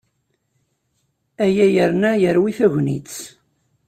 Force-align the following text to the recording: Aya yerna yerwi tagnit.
Aya 1.43 1.67
yerna 1.75 2.11
yerwi 2.21 2.51
tagnit. 2.57 3.13